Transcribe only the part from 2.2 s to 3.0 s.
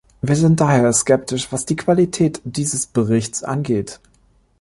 dieses